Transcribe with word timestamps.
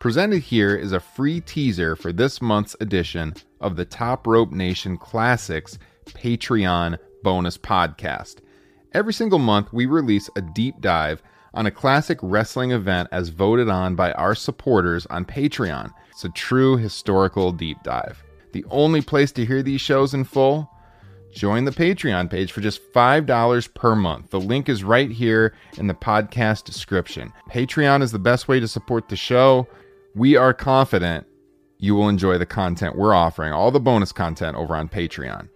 Presented 0.00 0.42
here 0.44 0.76
is 0.76 0.92
a 0.92 1.00
free 1.00 1.40
teaser 1.40 1.96
for 1.96 2.12
this 2.12 2.40
month's 2.40 2.76
edition 2.78 3.34
of 3.60 3.74
the 3.74 3.84
Top 3.84 4.28
Rope 4.28 4.52
Nation 4.52 4.96
Classics 4.96 5.76
Patreon 6.06 6.98
bonus 7.24 7.58
podcast. 7.58 8.36
Every 8.92 9.12
single 9.12 9.40
month, 9.40 9.72
we 9.72 9.86
release 9.86 10.30
a 10.36 10.40
deep 10.40 10.80
dive 10.80 11.20
on 11.52 11.66
a 11.66 11.72
classic 11.72 12.20
wrestling 12.22 12.70
event 12.70 13.08
as 13.10 13.30
voted 13.30 13.68
on 13.68 13.96
by 13.96 14.12
our 14.12 14.36
supporters 14.36 15.04
on 15.06 15.24
Patreon. 15.24 15.92
It's 16.12 16.24
a 16.24 16.28
true 16.28 16.76
historical 16.76 17.50
deep 17.50 17.82
dive. 17.82 18.22
The 18.52 18.64
only 18.70 19.02
place 19.02 19.32
to 19.32 19.44
hear 19.44 19.64
these 19.64 19.80
shows 19.80 20.14
in 20.14 20.22
full? 20.22 20.70
Join 21.32 21.64
the 21.64 21.72
Patreon 21.72 22.30
page 22.30 22.52
for 22.52 22.60
just 22.60 22.92
$5 22.92 23.74
per 23.74 23.96
month. 23.96 24.30
The 24.30 24.40
link 24.40 24.68
is 24.68 24.84
right 24.84 25.10
here 25.10 25.54
in 25.76 25.88
the 25.88 25.94
podcast 25.94 26.62
description. 26.62 27.32
Patreon 27.50 28.00
is 28.00 28.12
the 28.12 28.18
best 28.20 28.46
way 28.46 28.60
to 28.60 28.68
support 28.68 29.08
the 29.08 29.16
show. 29.16 29.66
We 30.14 30.36
are 30.36 30.54
confident 30.54 31.26
you 31.78 31.94
will 31.94 32.08
enjoy 32.08 32.38
the 32.38 32.46
content 32.46 32.96
we're 32.96 33.14
offering, 33.14 33.52
all 33.52 33.70
the 33.70 33.80
bonus 33.80 34.12
content 34.12 34.56
over 34.56 34.74
on 34.74 34.88
Patreon. 34.88 35.48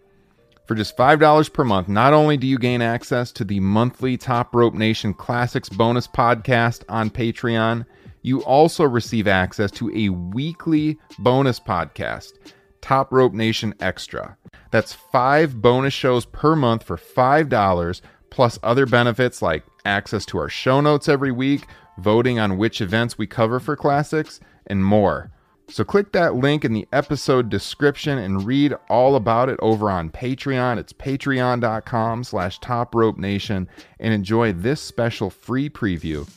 For 0.67 0.75
just 0.77 0.97
$5 0.97 1.53
per 1.53 1.65
month, 1.65 1.89
not 1.89 2.13
only 2.13 2.37
do 2.37 2.47
you 2.47 2.59
gain 2.59 2.81
access 2.81 3.33
to 3.33 3.45
the 3.45 3.59
monthly 3.61 4.17
Top 4.17 4.55
Rope 4.55 4.75
Nation 4.75 5.13
Classics 5.13 5.69
bonus 5.69 6.07
podcast 6.07 6.85
on 6.89 7.11
Patreon, 7.11 7.85
you 8.23 8.43
also 8.45 8.85
receive 8.85 9.27
access 9.27 9.71
to 9.73 9.91
a 9.95 10.11
weekly 10.11 10.99
bonus 11.19 11.59
podcast, 11.59 12.35
Top 12.83 13.11
Rope 13.11 13.33
Nation 13.33 13.75
Extra. 13.81 14.37
That's 14.71 14.93
five 14.93 15.63
bonus 15.63 15.95
shows 15.95 16.27
per 16.27 16.55
month 16.55 16.83
for 16.83 16.99
$5, 16.99 18.01
plus 18.31 18.59
other 18.63 18.85
benefits 18.85 19.41
like 19.41 19.65
access 19.87 20.27
to 20.27 20.39
our 20.39 20.49
show 20.49 20.81
notes 20.81 21.09
every 21.09 21.33
week, 21.33 21.67
voting 21.99 22.39
on 22.39 22.59
which 22.59 22.81
events 22.81 23.17
we 23.17 23.27
cover 23.27 23.61
for 23.61 23.77
classics, 23.77 24.41
and 24.67 24.85
more. 24.85 25.31
So 25.69 25.85
click 25.85 26.13
that 26.13 26.35
link 26.35 26.65
in 26.65 26.75
the 26.75 26.87
episode 26.93 27.49
description 27.49 28.19
and 28.19 28.45
read 28.45 28.75
all 28.91 29.17
about 29.17 29.49
it 29.49 29.59
over 29.63 29.91
on 29.91 30.11
Patreon. 30.11 30.77
It's 30.77 30.93
patreon.com 30.93 32.25
slash 32.25 32.59
top 32.59 32.95
rope 32.95 33.17
nation 33.17 33.69
and 33.99 34.13
enjoy 34.13 34.53
this 34.53 34.83
special 34.83 35.31
free 35.31 35.71
preview. 35.71 36.29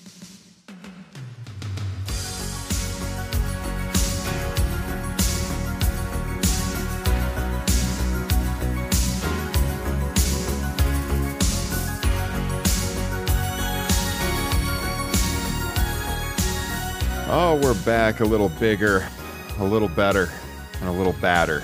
Oh, 17.37 17.59
we're 17.61 17.73
back 17.83 18.21
a 18.21 18.23
little 18.23 18.47
bigger, 18.47 19.05
a 19.57 19.63
little 19.65 19.89
better, 19.89 20.31
and 20.79 20.87
a 20.87 20.91
little 20.93 21.11
badder. 21.11 21.61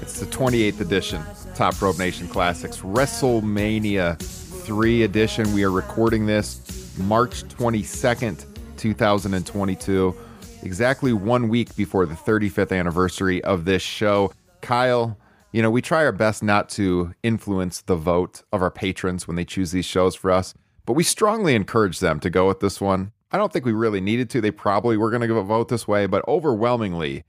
It's 0.00 0.18
the 0.18 0.26
28th 0.26 0.80
edition, 0.80 1.22
Top 1.54 1.80
Rope 1.80 1.96
Nation 1.96 2.26
Classics, 2.26 2.78
WrestleMania 2.78 4.18
3 4.18 5.04
edition. 5.04 5.54
We 5.54 5.62
are 5.62 5.70
recording 5.70 6.26
this 6.26 6.98
March 6.98 7.44
22nd, 7.44 8.46
2022, 8.76 10.16
exactly 10.64 11.12
one 11.12 11.48
week 11.48 11.76
before 11.76 12.04
the 12.04 12.14
35th 12.14 12.76
anniversary 12.76 13.44
of 13.44 13.64
this 13.64 13.80
show. 13.80 14.32
Kyle, 14.60 15.16
you 15.52 15.62
know, 15.62 15.70
we 15.70 15.80
try 15.80 16.04
our 16.04 16.10
best 16.10 16.42
not 16.42 16.68
to 16.70 17.14
influence 17.22 17.82
the 17.82 17.94
vote 17.94 18.42
of 18.52 18.60
our 18.60 18.72
patrons 18.72 19.28
when 19.28 19.36
they 19.36 19.44
choose 19.44 19.70
these 19.70 19.84
shows 19.84 20.16
for 20.16 20.32
us, 20.32 20.52
but 20.84 20.94
we 20.94 21.04
strongly 21.04 21.54
encourage 21.54 22.00
them 22.00 22.18
to 22.18 22.28
go 22.28 22.48
with 22.48 22.58
this 22.58 22.80
one. 22.80 23.12
I 23.32 23.38
don't 23.38 23.52
think 23.52 23.64
we 23.64 23.72
really 23.72 24.00
needed 24.00 24.28
to. 24.30 24.40
They 24.40 24.50
probably 24.50 24.96
were 24.96 25.10
going 25.10 25.22
to 25.22 25.26
give 25.26 25.36
a 25.36 25.42
vote 25.42 25.68
this 25.68 25.88
way, 25.88 26.06
but 26.06 26.26
overwhelmingly, 26.28 27.24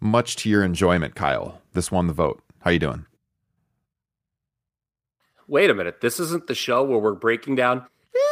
much 0.00 0.36
to 0.36 0.48
your 0.48 0.64
enjoyment, 0.64 1.14
Kyle, 1.14 1.60
this 1.72 1.90
won 1.92 2.08
the 2.08 2.12
vote. 2.12 2.42
How 2.60 2.70
you 2.70 2.78
doing? 2.80 3.06
Wait 5.48 5.70
a 5.70 5.74
minute. 5.74 6.00
This 6.00 6.18
isn't 6.18 6.48
the 6.48 6.54
show 6.56 6.82
where 6.82 6.98
we're 6.98 7.14
breaking 7.14 7.54
down 7.54 7.86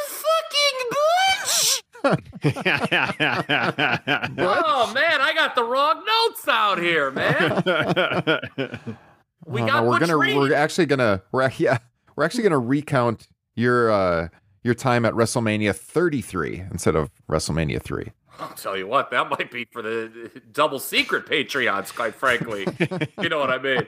fucking 0.08 0.90
bitch. 0.90 1.82
oh 4.38 4.92
man, 4.92 5.20
I 5.20 5.32
got 5.34 5.54
the 5.54 5.64
wrong 5.64 6.02
notes 6.04 6.48
out 6.48 6.78
here, 6.80 7.10
man. 7.10 8.90
We 9.46 9.60
Oh, 9.60 9.66
got 9.66 9.84
no, 9.84 9.90
we're 9.90 9.98
Butch 9.98 10.08
gonna 10.08 10.16
Reed. 10.16 10.36
we're 10.38 10.54
actually 10.54 10.86
gonna 10.86 11.20
we're 11.30 11.50
yeah 11.58 11.76
we're 12.16 12.24
actually 12.24 12.44
gonna 12.44 12.58
recount 12.58 13.28
your 13.54 13.92
uh 13.92 14.28
your 14.64 14.74
time 14.74 15.04
at 15.04 15.12
WrestleMania 15.12 15.76
33 15.76 16.64
instead 16.70 16.96
of 16.96 17.10
WrestleMania 17.30 17.80
3. 17.80 18.10
I'll 18.40 18.48
tell 18.54 18.76
you 18.76 18.88
what, 18.88 19.12
that 19.12 19.30
might 19.30 19.52
be 19.52 19.66
for 19.70 19.80
the 19.80 20.42
double 20.50 20.80
secret 20.80 21.26
Patreons, 21.26 21.94
quite 21.94 22.14
frankly. 22.16 22.66
you 23.22 23.28
know 23.28 23.38
what 23.38 23.50
I 23.50 23.58
mean? 23.58 23.86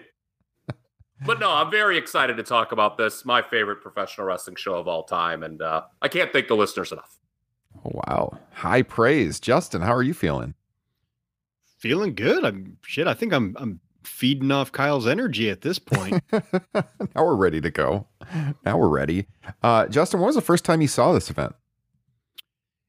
But 1.25 1.41
no, 1.41 1.51
I'm 1.51 1.71
very 1.71 1.97
excited 1.97 2.37
to 2.37 2.43
talk 2.43 2.73
about 2.73 2.99
this. 2.99 3.25
My 3.25 3.41
favorite 3.41 3.81
professional 3.81 4.27
wrestling 4.27 4.57
show 4.57 4.75
of 4.75 4.87
all 4.87 5.03
time. 5.03 5.43
And 5.43 5.63
uh, 5.63 5.83
I 6.03 6.09
can't 6.09 6.31
thank 6.33 6.49
the 6.49 6.57
listeners 6.57 6.93
enough. 6.93 7.19
Oh, 7.85 7.91
wow, 8.07 8.39
high 8.53 8.83
praise, 8.83 9.41
Justin. 9.41 9.81
How 9.81 9.95
are 9.95 10.03
you 10.03 10.15
feeling? 10.15 10.55
Feeling 11.79 12.15
good. 12.15 12.45
I'm 12.45 12.77
shit. 12.83 13.07
I 13.07 13.15
think 13.15 13.33
I'm 13.33 13.55
I'm 13.59 13.81
feeding 14.07 14.51
off 14.51 14.73
Kyle's 14.73 15.07
energy 15.07 15.51
at 15.51 15.61
this 15.63 15.79
point. 15.79 16.23
now 16.33 16.85
we're 17.17 17.35
ready 17.35 17.61
to 17.61 17.71
go. 17.71 18.07
Now 18.65 18.79
we're 18.79 18.89
ready. 18.89 19.27
Uh, 19.63 19.87
Justin, 19.87 20.21
when 20.21 20.27
was 20.27 20.37
the 20.37 20.43
first 20.43 20.65
time 20.65 20.81
you 20.81 20.89
saw 20.89 21.13
this 21.13 21.31
event? 21.31 21.55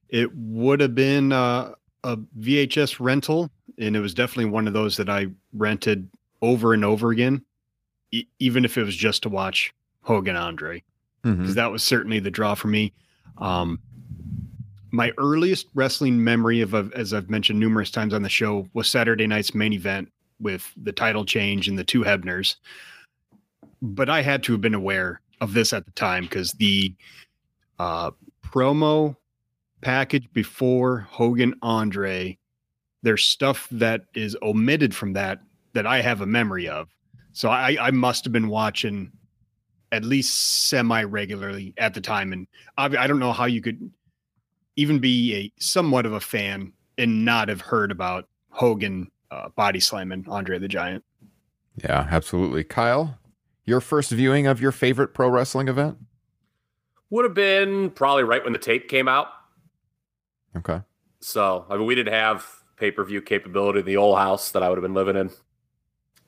it 0.10 0.34
would 0.36 0.80
have 0.80 0.96
been 0.96 1.32
uh, 1.32 1.74
a 2.04 2.18
VHS 2.40 2.98
rental, 3.00 3.50
and 3.78 3.96
it 3.96 4.00
was 4.00 4.14
definitely 4.14 4.46
one 4.46 4.68
of 4.68 4.74
those 4.74 4.98
that 4.98 5.10
I 5.10 5.28
rented 5.54 6.10
over 6.42 6.74
and 6.74 6.86
over 6.86 7.12
again, 7.12 7.44
e- 8.12 8.26
even 8.40 8.64
if 8.66 8.78
it 8.78 8.84
was 8.84 8.96
just 8.96 9.24
to 9.24 9.30
watch 9.30 9.74
Hogan 10.02 10.36
Andre, 10.36 10.84
because 11.24 11.56
that 11.56 11.72
was 11.72 11.84
certainly 11.84 12.20
the 12.20 12.32
draw 12.32 12.56
for 12.56 12.70
me. 12.70 12.94
Um, 13.38 13.80
my 14.92 15.12
earliest 15.18 15.68
wrestling 15.74 16.24
memory 16.24 16.62
of, 16.62 16.74
of, 16.74 16.94
as 16.94 17.14
I've 17.14 17.30
mentioned 17.30 17.60
numerous 17.60 17.92
times 17.92 18.14
on 18.14 18.22
the 18.22 18.30
show, 18.30 18.70
was 18.74 18.88
Saturday 18.88 19.28
night's 19.28 19.54
main 19.54 19.74
event 19.74 20.10
with 20.40 20.74
the 20.78 20.92
title 20.92 21.26
change 21.26 21.68
and 21.68 21.78
the 21.78 21.84
two 21.84 22.04
Hebners. 22.04 22.56
But 23.82 24.10
I 24.10 24.22
had 24.22 24.44
to 24.44 24.54
have 24.54 24.62
been 24.62 24.74
aware 24.74 25.22
of 25.42 25.54
this 25.54 25.74
at 25.74 25.86
the 25.86 25.92
time 25.92 26.24
because 26.24 26.54
the 26.54 26.94
uh, 27.80 28.12
promo 28.44 29.16
package 29.82 30.32
before 30.34 31.02
Hogan 31.02 31.54
Andre, 31.62 32.38
there's 33.04 33.24
stuff 33.24 33.68
that 33.72 34.02
is 34.16 34.36
omitted 34.42 34.96
from 34.96 35.14
that 35.14 35.40
that 35.74 35.86
I 35.86 36.02
have 36.02 36.22
a 36.22 36.26
memory 36.26 36.68
of. 36.68 36.90
So 37.34 37.50
I, 37.50 37.78
I 37.80 37.92
must 37.92 38.24
have 38.26 38.34
been 38.34 38.48
watching 38.48 39.12
at 39.92 40.04
least 40.04 40.68
semi 40.70 41.04
regularly 41.04 41.74
at 41.78 41.94
the 41.94 42.02
time. 42.02 42.34
And 42.34 42.48
I, 42.78 42.86
I 42.86 43.08
don't 43.08 43.20
know 43.20 43.32
how 43.32 43.46
you 43.46 43.62
could 43.62 43.92
even 44.76 45.00
be 45.00 45.36
a 45.36 45.62
somewhat 45.62 46.06
of 46.06 46.14
a 46.14 46.20
fan 46.20 46.74
and 46.98 47.24
not 47.24 47.50
have 47.50 47.62
heard 47.62 47.92
about 47.92 48.28
Hogan 48.50 49.12
uh, 49.32 49.50
body 49.50 49.80
slamming 49.80 50.26
Andre 50.28 50.60
the 50.60 50.68
Giant. 50.68 51.04
Yeah, 51.84 52.08
absolutely. 52.10 52.64
Kyle, 52.64 53.18
your 53.66 53.82
first 53.82 54.12
viewing 54.12 54.48
of 54.48 54.62
your 54.62 54.72
favorite 54.72 55.14
pro 55.14 55.30
wrestling 55.30 55.68
event? 55.68 55.98
Would 57.10 57.26
have 57.26 57.34
been 57.34 57.92
probably 57.92 58.24
right 58.24 58.44
when 58.44 58.54
the 58.54 58.60
tape 58.60 58.90
came 58.90 59.08
out. 59.08 59.28
Okay. 60.56 60.82
So, 61.20 61.66
I 61.70 61.78
mean, 61.78 61.86
we 61.86 61.96
didn't 61.96 62.14
have 62.14 62.46
pay 62.78 62.92
per 62.92 63.04
view 63.04 63.22
capability 63.22 63.80
in 63.80 63.86
the 63.86 63.98
old 63.98 64.18
house 64.18 64.52
that 64.52 64.64
I 64.64 64.70
would 64.70 64.78
have 64.78 64.84
been 64.84 64.94
living 64.94 65.16
in 65.16 65.30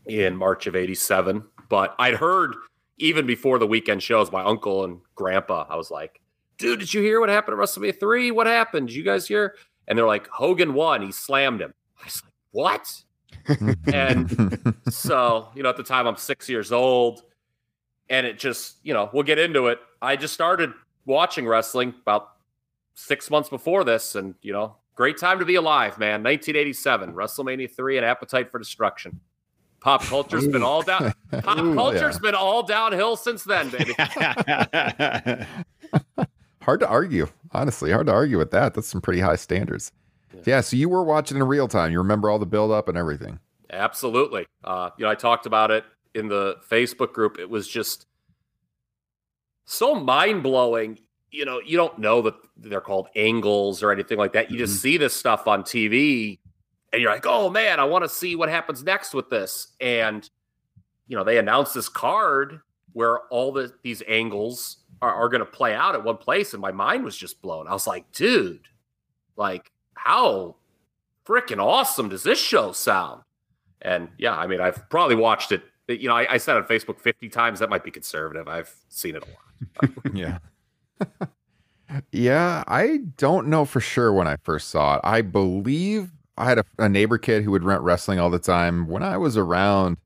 in 0.06 0.36
March 0.36 0.68
of 0.68 0.76
87. 0.76 1.44
But 1.70 1.96
I'd 2.00 2.16
heard 2.16 2.56
even 2.98 3.26
before 3.26 3.60
the 3.60 3.68
weekend 3.68 4.04
shows, 4.04 4.32
my 4.32 4.44
uncle 4.44 4.84
and 4.84 5.00
grandpa, 5.16 5.66
I 5.70 5.76
was 5.76 5.92
like, 5.92 6.22
dude, 6.58 6.80
did 6.80 6.94
you 6.94 7.02
hear 7.02 7.20
what 7.20 7.30
happened 7.30 7.60
at 7.60 7.64
WrestleMania 7.64 8.00
3? 8.00 8.32
What 8.32 8.48
happened? 8.48 8.88
Did 8.88 8.96
you 8.96 9.04
guys 9.04 9.28
hear? 9.28 9.56
And 9.88 9.98
they're 9.98 10.08
like, 10.08 10.28
Hogan 10.28 10.74
won. 10.74 11.02
He 11.02 11.12
slammed 11.12 11.62
him. 11.62 11.74
I 12.02 12.06
was 12.06 12.22
like, 12.24 12.34
what? 12.52 13.04
And 13.92 14.76
so, 14.90 15.50
you 15.56 15.64
know, 15.64 15.70
at 15.70 15.78
the 15.78 15.84
time 15.84 16.08
I'm 16.08 16.18
six 16.18 16.50
years 16.50 16.72
old, 16.72 17.24
and 18.10 18.26
it 18.26 18.40
just, 18.40 18.78
you 18.84 18.94
know, 18.94 19.10
we'll 19.14 19.24
get 19.24 19.40
into 19.40 19.68
it. 19.68 19.80
I 20.02 20.16
just 20.16 20.34
started 20.34 20.72
watching 21.06 21.48
wrestling 21.48 21.94
about 22.02 22.30
six 22.96 23.30
months 23.30 23.50
before 23.50 23.84
this, 23.84 24.16
and 24.16 24.36
you 24.42 24.54
know, 24.54 24.76
great 24.96 25.18
time 25.18 25.40
to 25.40 25.46
be 25.46 25.56
alive, 25.56 25.98
man. 25.98 26.24
1987, 26.24 27.14
WrestleMania 27.14 27.72
3 27.72 27.98
and 27.98 28.06
Appetite 28.06 28.52
for 28.52 28.60
Destruction. 28.60 29.20
Pop 29.82 30.04
culture's 30.04 30.48
been 30.48 30.64
all 30.64 30.82
down. 30.82 31.14
Pop 31.42 31.58
Ooh, 31.60 31.74
culture's 31.74 32.16
yeah. 32.16 32.22
been 32.22 32.36
all 32.36 32.64
downhill 32.64 33.16
since 33.16 33.46
then, 33.46 33.70
baby. 33.70 33.94
hard 36.62 36.82
to 36.82 36.88
argue, 36.88 37.28
honestly. 37.52 37.92
Hard 37.92 38.08
to 38.08 38.14
argue 38.14 38.38
with 38.38 38.52
that. 38.52 38.74
That's 38.74 38.88
some 38.88 39.00
pretty 39.00 39.22
high 39.22 39.38
standards. 39.38 39.94
Yeah. 40.46 40.62
so 40.62 40.76
you 40.76 40.90
were 40.90 41.04
watching 41.04 41.38
in 41.38 41.44
real 41.44 41.68
time. 41.68 41.92
You 41.92 42.00
remember 42.00 42.30
all 42.30 42.40
the 42.40 42.46
build 42.46 42.72
up 42.72 42.88
and 42.88 42.98
everything. 42.98 43.40
Absolutely. 43.72 44.46
Uh, 44.64 44.90
you 44.98 45.06
know, 45.06 45.12
I 45.12 45.16
talked 45.16 45.46
about 45.46 45.72
it 45.72 45.84
in 46.16 46.28
the 46.28 46.58
Facebook 46.70 47.14
group. 47.14 47.38
It 47.40 47.50
was 47.50 47.68
just 47.68 48.08
so 49.66 49.96
mind 49.96 50.44
blowing. 50.44 51.00
You 51.32 51.46
know, 51.46 51.62
you 51.64 51.78
don't 51.78 52.00
know 52.00 52.22
that 52.24 52.36
they're 52.58 52.82
called 52.82 53.08
angles 53.16 53.84
or 53.84 53.92
anything 53.92 54.18
like 54.18 54.34
that. 54.34 54.50
You 54.50 54.58
just 54.58 54.82
see 54.82 54.98
this 54.98 55.14
stuff 55.14 55.48
on 55.48 55.64
TV 55.64 56.40
and 56.92 57.02
you're 57.02 57.12
like, 57.12 57.26
oh 57.26 57.50
man, 57.50 57.80
I 57.80 57.84
want 57.84 58.04
to 58.04 58.10
see 58.10 58.36
what 58.36 58.50
happens 58.50 58.84
next 58.84 59.14
with 59.14 59.30
this. 59.30 59.68
And 59.80 60.28
you 61.08 61.18
know, 61.18 61.24
they 61.24 61.38
announced 61.38 61.74
this 61.74 61.90
card 61.90 62.60
where 62.94 63.20
all 63.30 63.52
the 63.52 63.74
these 63.84 64.02
angles 64.08 64.78
are, 65.02 65.14
are 65.14 65.30
going 65.30 65.40
to 65.40 65.46
play 65.46 65.74
out 65.74 65.96
at 65.96 66.04
one 66.04 66.18
place, 66.18 66.54
and 66.54 66.62
my 66.62 66.72
mind 66.72 67.04
was 67.04 67.18
just 67.18 67.42
blown. 67.42 67.68
I 67.68 67.74
was 67.74 67.88
like, 67.88 68.12
dude, 68.12 68.68
like 69.36 69.72
how 70.04 70.56
freaking 71.26 71.64
awesome 71.64 72.10
does 72.10 72.24
this 72.24 72.40
show 72.40 72.72
sound? 72.72 73.24
And 73.82 74.10
yeah, 74.18 74.36
I 74.36 74.48
mean, 74.48 74.62
I've 74.62 74.90
probably 74.90 75.16
watched 75.16 75.52
it. 75.52 75.64
You 75.88 76.08
know, 76.08 76.16
I, 76.16 76.34
I 76.34 76.38
said 76.38 76.56
on 76.56 76.64
Facebook 76.64 77.00
50 77.00 77.30
times. 77.30 77.60
That 77.60 77.70
might 77.70 77.84
be 77.84 77.92
conservative. 77.92 78.48
I've 78.48 78.74
seen 78.90 79.16
it 79.16 79.24
a 79.24 79.88
lot. 79.88 79.92
yeah. 80.14 80.38
yeah, 82.12 82.64
I 82.68 83.00
don't 83.18 83.48
know 83.48 83.66
for 83.66 83.80
sure 83.80 84.14
when 84.14 84.28
I 84.28 84.38
first 84.38 84.70
saw 84.70 84.96
it. 84.96 85.02
I 85.04 85.22
believe 85.22 86.12
I 86.38 86.46
had 86.46 86.60
a, 86.60 86.66
a, 86.78 86.90
neighbor 86.90 87.18
kid 87.18 87.44
who 87.44 87.52
would 87.52 87.64
rent 87.64 87.82
wrestling 87.82 88.20
all 88.20 88.30
the 88.30 88.40
time 88.40 88.88
when 88.88 89.04
I 89.04 89.18
was 89.18 89.36
around 89.36 89.98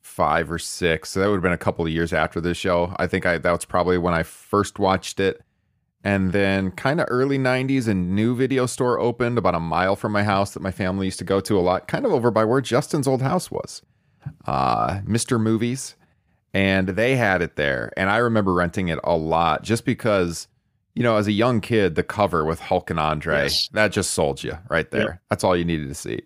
five 0.00 0.50
or 0.50 0.58
six. 0.58 1.10
So 1.10 1.20
that 1.20 1.28
would 1.28 1.36
have 1.36 1.42
been 1.42 1.52
a 1.52 1.58
couple 1.58 1.84
of 1.84 1.92
years 1.92 2.12
after 2.12 2.40
this 2.40 2.56
show. 2.56 2.94
I 2.98 3.06
think 3.06 3.26
I 3.26 3.38
that 3.38 3.52
was 3.52 3.64
probably 3.64 3.98
when 3.98 4.14
I 4.14 4.22
first 4.22 4.78
watched 4.78 5.20
it. 5.20 5.40
And 6.02 6.32
then 6.32 6.70
kind 6.70 7.00
of 7.00 7.06
early 7.10 7.38
90s, 7.38 7.86
a 7.86 7.94
new 7.94 8.34
video 8.34 8.66
store 8.66 8.98
opened 8.98 9.36
about 9.36 9.54
a 9.54 9.60
mile 9.60 9.96
from 9.96 10.12
my 10.12 10.22
house 10.22 10.54
that 10.54 10.60
my 10.60 10.70
family 10.70 11.06
used 11.06 11.18
to 11.18 11.24
go 11.24 11.40
to 11.40 11.58
a 11.58 11.60
lot, 11.60 11.88
kind 11.88 12.06
of 12.06 12.12
over 12.12 12.30
by 12.30 12.44
where 12.44 12.62
Justin's 12.62 13.06
old 13.06 13.20
house 13.20 13.50
was. 13.50 13.82
Uh, 14.46 15.00
Mr. 15.00 15.40
Movies. 15.40 15.96
And 16.52 16.88
they 16.88 17.16
had 17.16 17.42
it 17.42 17.56
there. 17.56 17.92
And 17.96 18.10
I 18.10 18.16
remember 18.16 18.52
renting 18.52 18.88
it 18.88 18.98
a 19.04 19.16
lot 19.16 19.62
just 19.62 19.84
because 19.84 20.48
you 20.94 21.02
know, 21.02 21.16
as 21.16 21.26
a 21.26 21.32
young 21.32 21.60
kid, 21.60 21.94
the 21.94 22.02
cover 22.02 22.44
with 22.44 22.60
Hulk 22.60 22.90
and 22.90 22.98
Andre, 22.98 23.44
yes. 23.44 23.68
that 23.72 23.92
just 23.92 24.10
sold 24.10 24.42
you 24.42 24.58
right 24.68 24.90
there. 24.90 25.00
Yep. 25.00 25.20
That's 25.30 25.44
all 25.44 25.56
you 25.56 25.64
needed 25.64 25.88
to 25.88 25.94
see. 25.94 26.22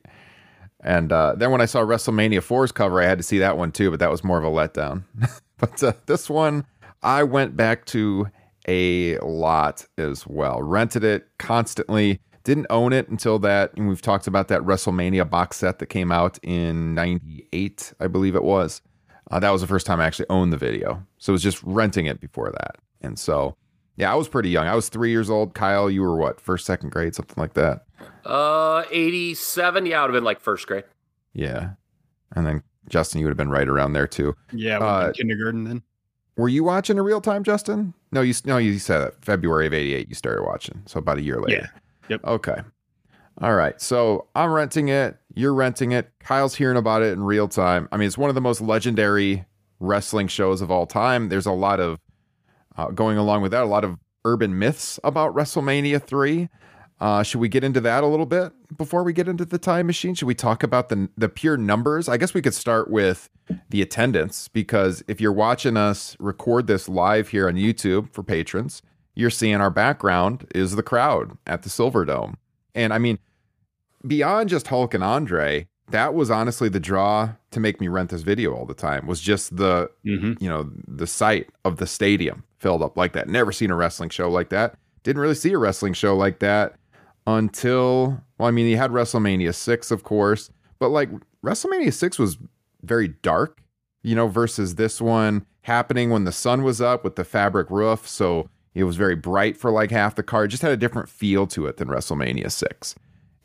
And 0.80 1.12
uh, 1.12 1.34
then 1.36 1.50
when 1.50 1.60
I 1.60 1.66
saw 1.66 1.80
WrestleMania 1.80 2.40
4's 2.40 2.72
cover, 2.72 3.00
I 3.00 3.06
had 3.06 3.18
to 3.18 3.24
see 3.24 3.38
that 3.38 3.56
one 3.56 3.72
too, 3.72 3.90
but 3.90 4.00
that 4.00 4.10
was 4.10 4.24
more 4.24 4.38
of 4.38 4.44
a 4.44 4.48
letdown. 4.48 5.04
but 5.58 5.82
uh, 5.82 5.92
this 6.06 6.28
one, 6.28 6.66
I 7.02 7.22
went 7.22 7.56
back 7.56 7.84
to 7.86 8.28
a 8.68 9.18
lot 9.18 9.86
as 9.98 10.26
well. 10.26 10.62
Rented 10.62 11.04
it 11.04 11.28
constantly. 11.38 12.20
Didn't 12.44 12.66
own 12.70 12.92
it 12.92 13.08
until 13.08 13.38
that. 13.40 13.72
And 13.76 13.88
we've 13.88 14.02
talked 14.02 14.26
about 14.26 14.48
that 14.48 14.62
WrestleMania 14.62 15.28
box 15.28 15.56
set 15.56 15.78
that 15.78 15.86
came 15.86 16.12
out 16.12 16.38
in 16.42 16.94
98, 16.94 17.94
I 18.00 18.06
believe 18.06 18.34
it 18.34 18.44
was. 18.44 18.82
Uh, 19.30 19.40
that 19.40 19.50
was 19.50 19.62
the 19.62 19.66
first 19.66 19.86
time 19.86 20.00
I 20.00 20.04
actually 20.04 20.26
owned 20.28 20.52
the 20.52 20.58
video. 20.58 21.04
So 21.18 21.32
it 21.32 21.34
was 21.34 21.42
just 21.42 21.62
renting 21.62 22.06
it 22.06 22.20
before 22.20 22.50
that. 22.50 22.76
And 23.00 23.18
so 23.18 23.56
yeah, 23.96 24.12
I 24.12 24.16
was 24.16 24.28
pretty 24.28 24.50
young. 24.50 24.66
I 24.66 24.74
was 24.74 24.88
three 24.88 25.10
years 25.10 25.30
old. 25.30 25.54
Kyle, 25.54 25.88
you 25.88 26.02
were 26.02 26.16
what, 26.16 26.40
first, 26.40 26.66
second 26.66 26.90
grade, 26.90 27.14
something 27.14 27.40
like 27.40 27.54
that? 27.54 27.84
Uh, 28.24 28.82
87. 28.90 29.86
Yeah, 29.86 29.98
I 29.98 30.02
would 30.02 30.08
have 30.08 30.16
been 30.16 30.24
like 30.24 30.40
first 30.40 30.66
grade. 30.66 30.84
Yeah. 31.32 31.70
And 32.34 32.46
then 32.46 32.62
Justin, 32.88 33.20
you 33.20 33.26
would 33.26 33.30
have 33.30 33.36
been 33.36 33.50
right 33.50 33.68
around 33.68 33.92
there 33.92 34.06
too. 34.06 34.34
Yeah, 34.52 34.78
uh, 34.78 35.12
kindergarten 35.12 35.64
then. 35.64 35.82
Were 36.36 36.48
you 36.48 36.64
watching 36.64 36.96
in 36.96 37.04
real 37.04 37.20
time, 37.20 37.44
Justin? 37.44 37.94
No, 38.10 38.20
you 38.20 38.34
no, 38.44 38.58
you 38.58 38.78
said 38.78 38.98
that 38.98 39.24
February 39.24 39.66
of 39.66 39.74
'88 39.74 40.08
you 40.08 40.14
started 40.14 40.42
watching, 40.44 40.82
so 40.86 40.98
about 40.98 41.18
a 41.18 41.22
year 41.22 41.40
later. 41.40 41.70
Yeah. 41.72 41.80
Yep. 42.08 42.24
Okay. 42.24 42.56
All 43.40 43.54
right. 43.54 43.80
So 43.80 44.26
I'm 44.34 44.52
renting 44.52 44.88
it. 44.88 45.16
You're 45.34 45.54
renting 45.54 45.92
it. 45.92 46.10
Kyle's 46.20 46.54
hearing 46.54 46.76
about 46.76 47.02
it 47.02 47.12
in 47.12 47.22
real 47.22 47.48
time. 47.48 47.88
I 47.90 47.96
mean, 47.96 48.06
it's 48.06 48.18
one 48.18 48.28
of 48.28 48.34
the 48.34 48.40
most 48.40 48.60
legendary 48.60 49.44
wrestling 49.80 50.28
shows 50.28 50.60
of 50.60 50.70
all 50.70 50.86
time. 50.86 51.28
There's 51.28 51.46
a 51.46 51.52
lot 51.52 51.80
of 51.80 51.98
uh, 52.76 52.88
going 52.88 53.18
along 53.18 53.42
with 53.42 53.52
that, 53.52 53.62
a 53.62 53.66
lot 53.66 53.84
of 53.84 53.98
urban 54.24 54.58
myths 54.58 54.98
about 55.04 55.34
WrestleMania 55.34 56.02
3. 56.02 56.48
Uh, 57.04 57.22
should 57.22 57.38
we 57.38 57.50
get 57.50 57.62
into 57.62 57.82
that 57.82 58.02
a 58.02 58.06
little 58.06 58.24
bit 58.24 58.50
before 58.78 59.04
we 59.04 59.12
get 59.12 59.28
into 59.28 59.44
the 59.44 59.58
time 59.58 59.86
machine? 59.86 60.14
Should 60.14 60.24
we 60.24 60.34
talk 60.34 60.62
about 60.62 60.88
the 60.88 61.10
the 61.18 61.28
pure 61.28 61.58
numbers? 61.58 62.08
I 62.08 62.16
guess 62.16 62.32
we 62.32 62.40
could 62.40 62.54
start 62.54 62.90
with 62.90 63.28
the 63.68 63.82
attendance 63.82 64.48
because 64.48 65.04
if 65.06 65.20
you're 65.20 65.30
watching 65.30 65.76
us 65.76 66.16
record 66.18 66.66
this 66.66 66.88
live 66.88 67.28
here 67.28 67.46
on 67.46 67.56
YouTube 67.56 68.10
for 68.10 68.22
patrons, 68.22 68.80
you're 69.14 69.28
seeing 69.28 69.56
our 69.56 69.68
background 69.68 70.50
is 70.54 70.76
the 70.76 70.82
crowd 70.82 71.36
at 71.46 71.60
the 71.60 71.68
Silverdome. 71.68 72.36
And 72.74 72.94
I 72.94 72.96
mean, 72.96 73.18
beyond 74.06 74.48
just 74.48 74.68
Hulk 74.68 74.94
and 74.94 75.04
Andre, 75.04 75.68
that 75.90 76.14
was 76.14 76.30
honestly 76.30 76.70
the 76.70 76.80
draw 76.80 77.34
to 77.50 77.60
make 77.60 77.82
me 77.82 77.88
rent 77.88 78.08
this 78.08 78.22
video 78.22 78.54
all 78.54 78.64
the 78.64 78.72
time 78.72 79.06
was 79.06 79.20
just 79.20 79.54
the 79.58 79.90
mm-hmm. 80.06 80.42
you 80.42 80.48
know 80.48 80.70
the 80.88 81.06
sight 81.06 81.50
of 81.66 81.76
the 81.76 81.86
stadium 81.86 82.44
filled 82.56 82.82
up 82.82 82.96
like 82.96 83.12
that 83.12 83.28
never 83.28 83.52
seen 83.52 83.70
a 83.70 83.76
wrestling 83.76 84.08
show 84.08 84.30
like 84.30 84.48
that 84.48 84.78
didn't 85.02 85.20
really 85.20 85.34
see 85.34 85.52
a 85.52 85.58
wrestling 85.58 85.92
show 85.92 86.16
like 86.16 86.38
that 86.38 86.76
until 87.26 88.22
well 88.38 88.48
i 88.48 88.50
mean 88.50 88.66
he 88.66 88.76
had 88.76 88.90
wrestlemania 88.90 89.54
6 89.54 89.90
of 89.90 90.02
course 90.02 90.50
but 90.78 90.88
like 90.88 91.08
wrestlemania 91.44 91.92
6 91.92 92.18
was 92.18 92.38
very 92.82 93.08
dark 93.08 93.62
you 94.02 94.14
know 94.14 94.28
versus 94.28 94.74
this 94.74 95.00
one 95.00 95.46
happening 95.62 96.10
when 96.10 96.24
the 96.24 96.32
sun 96.32 96.62
was 96.62 96.80
up 96.80 97.02
with 97.02 97.16
the 97.16 97.24
fabric 97.24 97.70
roof 97.70 98.06
so 98.06 98.48
it 98.74 98.84
was 98.84 98.96
very 98.96 99.14
bright 99.14 99.56
for 99.56 99.70
like 99.70 99.90
half 99.90 100.14
the 100.14 100.22
card 100.22 100.50
just 100.50 100.62
had 100.62 100.72
a 100.72 100.76
different 100.76 101.08
feel 101.08 101.46
to 101.46 101.66
it 101.66 101.78
than 101.78 101.88
wrestlemania 101.88 102.50
6 102.50 102.94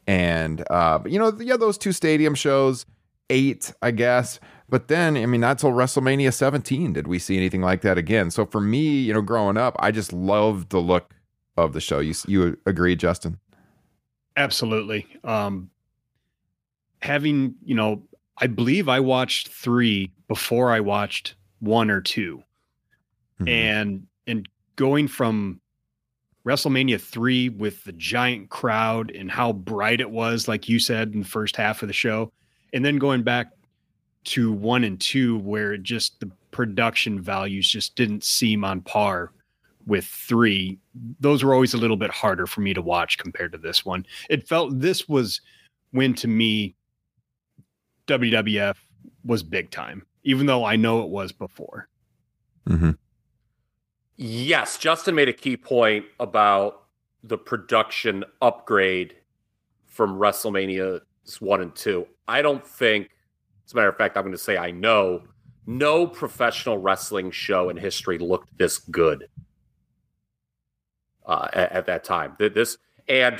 and 0.09 0.63
uh, 0.71 1.01
you 1.05 1.19
know, 1.19 1.31
yeah, 1.39 1.55
those 1.55 1.77
two 1.77 1.91
stadium 1.91 2.33
shows, 2.33 2.87
eight, 3.29 3.71
I 3.83 3.91
guess. 3.91 4.39
But 4.67 4.87
then, 4.87 5.15
I 5.15 5.27
mean, 5.27 5.39
not 5.39 5.59
till 5.59 5.69
WrestleMania 5.69 6.33
17 6.33 6.93
did 6.93 7.05
we 7.05 7.19
see 7.19 7.37
anything 7.37 7.61
like 7.61 7.81
that 7.81 7.99
again. 7.99 8.31
So 8.31 8.47
for 8.47 8.59
me, 8.59 9.01
you 9.01 9.13
know, 9.13 9.21
growing 9.21 9.55
up, 9.55 9.75
I 9.77 9.91
just 9.91 10.11
loved 10.11 10.71
the 10.71 10.79
look 10.79 11.13
of 11.57 11.73
the 11.73 11.79
show. 11.79 11.99
You 11.99 12.15
you 12.27 12.57
agree, 12.65 12.95
Justin? 12.95 13.37
Absolutely. 14.39 15.06
Um, 15.25 15.69
having 17.01 17.56
you 17.63 17.75
know, 17.75 18.03
I 18.38 18.47
believe 18.47 18.88
I 18.88 19.01
watched 19.01 19.50
three 19.50 20.12
before 20.30 20.71
I 20.71 20.80
watched 20.80 21.36
one 21.59 21.91
or 21.91 22.00
2 22.00 22.38
mm-hmm. 22.38 23.47
and 23.50 24.07
and 24.27 24.47
going 24.77 25.09
from 25.09 25.59
WrestleMania 26.45 27.01
3 27.01 27.50
with 27.50 27.83
the 27.83 27.91
giant 27.91 28.50
crowd 28.50 29.12
and 29.12 29.30
how 29.30 29.51
bright 29.51 30.00
it 30.00 30.09
was, 30.09 30.47
like 30.47 30.69
you 30.69 30.80
said 30.80 31.13
in 31.13 31.19
the 31.19 31.27
first 31.27 31.57
half 31.57 31.81
of 31.81 31.89
the 31.89 31.94
show. 31.94 32.31
And 32.71 32.86
then 32.86 32.97
going 32.97 33.24
back 33.24 33.47
to 34.25 34.53
one 34.53 34.86
and 34.86 35.01
two, 35.01 35.39
where 35.39 35.75
just 35.75 36.18
the 36.21 36.31
production 36.51 37.19
values 37.19 37.69
just 37.69 37.97
didn't 37.97 38.24
seem 38.24 38.63
on 38.63 38.80
par 38.81 39.33
with 39.89 40.06
three. 40.06 40.77
Those 41.19 41.44
were 41.44 41.53
always 41.53 41.74
a 41.74 41.77
little 41.77 41.97
bit 41.97 42.12
harder 42.12 42.47
for 42.47 42.62
me 42.62 42.74
to 42.74 42.81
watch 42.81 43.18
compared 43.18 43.51
to 43.51 43.57
this 43.57 43.83
one. 43.83 44.06
It 44.30 44.48
felt 44.48 44.79
this 44.79 45.10
was 45.10 45.41
when 45.91 46.13
to 46.15 46.27
me 46.27 46.75
WWF 48.08 48.75
was 49.25 49.43
big 49.43 49.72
time, 49.72 50.05
even 50.24 50.46
though 50.46 50.63
I 50.63 50.75
know 50.75 51.01
it 51.01 51.10
was 51.10 51.31
before. 51.31 51.89
Mm-hmm. 52.67 52.91
Yes, 54.15 54.77
Justin 54.77 55.15
made 55.15 55.29
a 55.29 55.34
key 55.34 55.58
point 55.58 56.05
about 56.19 56.84
the 57.24 57.38
production 57.38 58.24
upgrade 58.41 59.15
from 59.86 60.17
WrestleMania 60.17 61.01
1 61.39 61.62
and 61.62 61.75
2. 61.75 62.05
I 62.27 62.41
don't 62.41 62.65
think, 62.65 63.10
as 63.65 63.74
a 63.74 63.75
matter 63.75 63.89
of 63.89 63.98
fact, 63.98 64.17
I'm 64.17 64.24
going 64.24 64.34
to 64.34 64.38
say 64.38 64.58
I 64.58 64.72
know, 64.72 65.24
no 65.65 66.05
professional 66.05 66.77
wrestling 66.77 67.31
show 67.31 67.69
in 67.69 67.77
history 67.77 68.17
looked 68.17 68.55
this 68.58 68.77
good 68.77 69.27
uh, 71.29 71.48
at, 71.53 71.71
at, 71.71 71.86
that 71.86 72.03
time. 72.03 72.36
This 72.39 72.77
and 73.07 73.39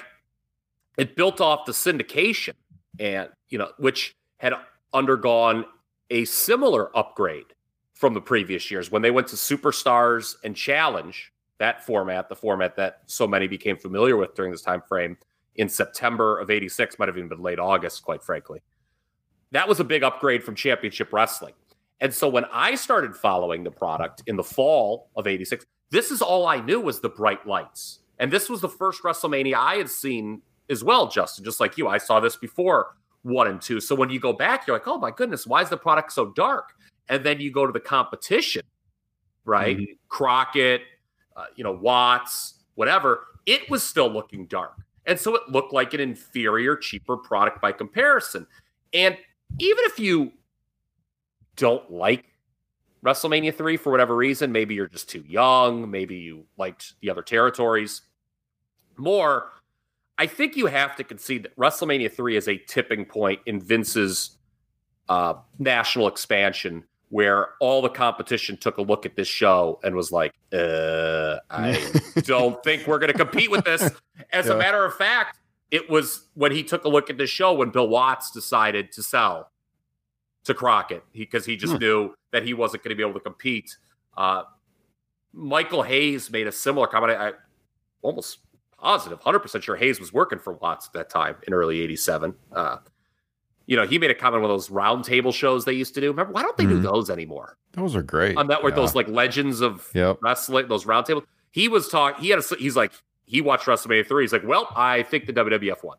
it 0.98 1.16
built 1.16 1.42
off 1.42 1.66
the 1.66 1.72
syndication, 1.72 2.54
and 3.00 3.30
you 3.50 3.58
know, 3.58 3.72
which 3.78 4.16
had 4.38 4.54
undergone 4.94 5.66
a 6.12 6.24
similar 6.26 6.96
upgrade 6.96 7.46
from 7.94 8.14
the 8.14 8.22
previous 8.22 8.72
years 8.72 8.92
when 8.92 9.02
they 9.02 9.12
went 9.12 9.28
to 9.28 9.36
Superstars 9.36 10.36
and 10.44 10.56
Challenge, 10.56 11.34
that 11.58 11.86
format, 11.86 12.30
the 12.30 12.36
format 12.36 12.76
that 12.78 13.02
so 13.08 13.28
many 13.28 13.48
became 13.48 13.76
familiar 13.76 14.16
with 14.16 14.36
during 14.36 14.52
this 14.52 14.62
time 14.62 14.82
frame 14.88 15.18
in 15.56 15.68
September 15.68 16.40
of 16.40 16.50
86, 16.50 16.98
might 17.00 17.10
have 17.10 17.18
even 17.18 17.28
been 17.28 17.42
late 17.42 17.60
August, 17.60 18.04
quite 18.04 18.24
frankly. 18.24 18.62
That 19.52 19.68
was 19.68 19.80
a 19.80 19.84
big 19.84 20.04
upgrade 20.04 20.44
from 20.44 20.56
Championship 20.56 21.12
Wrestling. 21.12 21.54
And 22.00 22.14
so 22.14 22.30
when 22.30 22.46
I 22.54 22.76
started 22.76 23.16
following 23.16 23.64
the 23.64 23.72
product 23.72 24.24
in 24.28 24.38
the 24.38 24.44
fall 24.44 25.10
of 25.18 25.28
86, 25.28 25.66
this 25.92 26.12
is 26.12 26.22
all 26.22 26.48
I 26.48 26.60
knew 26.60 26.80
was 26.80 27.00
the 27.00 27.10
bright 27.10 27.46
lights. 27.48 28.00
And 28.20 28.32
this 28.32 28.50
was 28.50 28.62
the 28.62 28.70
first 28.70 29.02
WrestleMania 29.04 29.56
I 29.56 29.76
had 29.76 29.90
seen 29.90 30.42
as 30.70 30.84
well, 30.84 31.08
Justin, 31.08 31.46
just 31.46 31.60
like 31.60 31.78
you. 31.78 31.88
I 31.88 31.98
saw 31.98 32.20
this 32.20 32.36
before 32.36 32.96
one 33.24 33.48
and 33.48 33.62
two. 33.62 33.80
So 33.80 33.96
when 33.96 34.10
you 34.10 34.20
go 34.20 34.34
back, 34.34 34.68
you're 34.68 34.76
like, 34.76 34.88
oh 34.88 34.98
my 34.98 35.12
goodness, 35.12 35.48
why 35.48 35.62
is 35.62 35.70
the 35.70 35.78
product 35.78 36.12
so 36.12 36.32
dark? 36.32 36.74
and 37.10 37.24
then 37.24 37.42
you 37.42 37.52
go 37.52 37.66
to 37.66 37.74
the 37.74 37.80
competition, 37.80 38.62
right? 39.44 39.76
Mm-hmm. 39.76 39.94
Crockett, 40.08 40.82
uh, 41.36 41.46
you 41.56 41.64
know, 41.64 41.72
Watts, 41.72 42.60
whatever. 42.76 43.26
It 43.46 43.70
was 43.70 43.84
still 43.84 44.10
looking 44.10 44.46
dark. 44.46 44.74
And 45.06 45.20
so 45.20 45.36
it 45.36 45.50
looked 45.50 45.74
like 45.74 45.94
an 45.96 46.00
inferior, 46.00 46.76
cheaper 46.76 47.18
product 47.18 47.62
by 47.62 47.72
comparison. 47.72 48.46
And 48.94 49.18
even 49.58 49.84
if 49.86 50.00
you 50.00 50.32
don't 51.56 51.92
like 51.92 52.26
WrestleMania 53.04 53.56
3 53.56 53.78
for 53.78 53.92
whatever 53.92 54.16
reason, 54.16 54.52
maybe 54.52 54.76
you're 54.76 54.88
just 54.88 55.10
too 55.10 55.24
young, 55.28 55.90
maybe 55.90 56.16
you 56.16 56.46
liked 56.58 56.94
the 57.02 57.10
other 57.10 57.22
territories 57.22 58.02
more, 59.00 59.52
I 60.18 60.28
think 60.28 60.56
you 60.56 60.68
have 60.68 60.96
to 60.98 61.04
concede 61.04 61.44
that 61.44 61.56
WrestleMania 61.56 62.12
3 62.12 62.36
is 62.36 62.48
a 62.48 62.58
tipping 62.58 63.06
point 63.06 63.40
in 63.46 63.62
Vince's 63.62 64.38
uh, 65.08 65.36
national 65.58 66.08
expansion 66.08 66.84
where 67.08 67.50
all 67.60 67.82
the 67.82 67.90
competition 67.90 68.56
took 68.56 68.78
a 68.78 68.82
look 68.82 69.06
at 69.06 69.16
this 69.16 69.28
show 69.28 69.80
and 69.84 69.96
was 69.96 70.12
like, 70.12 70.34
uh, 70.54 71.38
I 71.50 71.92
don't 72.24 72.62
think 72.64 72.86
we're 72.86 73.00
going 73.00 73.12
to 73.12 73.18
compete 73.18 73.50
with 73.50 73.66
this. 73.66 73.82
As 74.32 74.46
yeah. 74.46 74.54
a 74.54 74.58
matter 74.58 74.86
of 74.86 74.94
fact, 74.94 75.40
it 75.72 75.90
was 75.90 76.28
when 76.36 76.52
he 76.52 76.64
took 76.64 76.84
a 76.84 76.90
look 76.90 77.10
at 77.10 77.18
this 77.18 77.30
show 77.30 77.54
when 77.54 77.72
Bill 77.72 77.88
Watts 77.88 78.30
decided 78.30 78.92
to 78.92 79.02
sell 79.02 79.50
to 80.44 80.54
Crockett 80.54 81.04
because 81.14 81.46
he, 81.46 81.54
he, 81.54 81.58
just 81.58 81.74
hmm. 81.74 81.80
knew 81.80 82.16
that 82.32 82.44
he 82.44 82.54
wasn't 82.54 82.84
going 82.84 82.90
to 82.90 82.96
be 82.96 83.04
able 83.04 83.14
to 83.14 83.20
compete. 83.20 83.78
Uh, 84.16 84.44
Michael 85.34 85.84
Hayes 85.84 86.32
made 86.32 86.48
a 86.48 86.52
similar 86.52 86.88
comment. 86.88 87.18
I, 87.18 87.30
I 87.30 87.32
almost 88.02 88.40
positive, 88.78 89.20
100% 89.22 89.62
sure 89.62 89.76
Hayes 89.76 90.00
was 90.00 90.14
working 90.14 90.40
for 90.40 90.54
Watts 90.54 90.88
at 90.88 90.94
that 90.94 91.10
time 91.10 91.36
in 91.48 91.54
early 91.54 91.82
87. 91.82 92.34
Uh, 92.52 92.78
you 93.66 93.76
know, 93.76 93.86
he 93.86 94.00
made 94.00 94.10
a 94.10 94.16
comment 94.16 94.44
on 94.44 94.50
those 94.50 94.70
roundtable 94.70 95.34
shows 95.34 95.66
they 95.66 95.74
used 95.74 95.94
to 95.96 96.02
do. 96.02 96.08
Remember, 96.08 96.34
why 96.34 96.42
don't 96.42 96.58
they 96.58 96.64
mm-hmm. 96.64 96.82
do 96.82 96.82
those 96.82 97.10
anymore? 97.10 97.58
Those 97.74 97.96
are 97.96 98.02
great. 98.02 98.36
On 98.36 98.48
that, 98.48 98.64
where 98.64 98.72
yeah. 98.72 98.78
those 98.78 98.96
like 98.96 99.08
legends 99.08 99.62
of 99.62 99.88
yep. 99.94 100.18
wrestling, 100.22 100.68
those 100.68 100.86
roundtables. 100.86 101.24
He 101.52 101.68
was 101.68 101.88
talking, 101.88 102.24
he 102.24 102.30
had 102.30 102.40
a, 102.40 102.56
he's 102.56 102.76
like, 102.76 102.92
he 103.26 103.42
watched 103.42 103.66
WrestleMania 103.66 104.08
3. 104.08 104.24
He's 104.24 104.34
like, 104.34 104.44
well, 104.44 104.70
I 104.76 105.04
think 105.04 105.28
the 105.28 105.34
WWF 105.34 105.84
won 105.84 105.98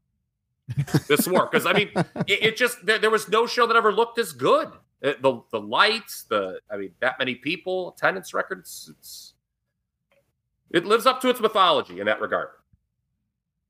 this 1.09 1.29
war. 1.29 1.49
Because, 1.51 1.65
I 1.65 1.73
mean, 1.73 1.91
it, 2.27 2.43
it 2.43 2.57
just, 2.57 2.85
there, 2.85 2.99
there, 2.99 3.11
was 3.11 3.29
no 3.29 3.47
show 3.47 3.69
that 3.69 3.77
ever 3.77 3.93
looked 3.93 4.19
as 4.19 4.33
good. 4.33 4.69
It, 5.03 5.23
the, 5.23 5.43
the 5.51 5.61
lights, 5.61 6.25
the, 6.25 6.61
I 6.71 6.77
mean, 6.77 6.93
that 7.01 7.19
many 7.19 7.35
people, 7.35 7.95
attendance 7.97 8.35
records, 8.35 8.93
it's, 8.97 9.35
it 10.71 10.85
lives 10.85 11.07
up 11.07 11.21
to 11.23 11.31
its 11.31 11.41
mythology 11.41 12.01
in 12.01 12.07
that 12.07 12.21
regard. 12.21 12.49